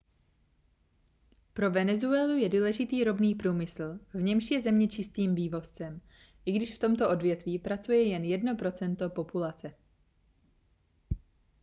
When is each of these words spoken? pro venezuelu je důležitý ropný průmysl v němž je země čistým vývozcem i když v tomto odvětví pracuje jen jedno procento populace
pro 1.53 1.71
venezuelu 1.71 2.37
je 2.37 2.49
důležitý 2.49 3.03
ropný 3.03 3.35
průmysl 3.35 3.99
v 4.13 4.21
němž 4.21 4.51
je 4.51 4.61
země 4.61 4.87
čistým 4.87 5.35
vývozcem 5.35 6.01
i 6.45 6.51
když 6.51 6.75
v 6.75 6.79
tomto 6.79 7.09
odvětví 7.09 7.59
pracuje 7.59 8.03
jen 8.07 8.23
jedno 8.23 8.55
procento 8.55 9.09
populace 9.09 9.73